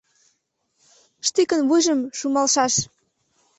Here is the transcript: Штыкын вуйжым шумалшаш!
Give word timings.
Штыкын 1.27 1.61
вуйжым 1.69 1.99
шумалшаш! 2.17 2.73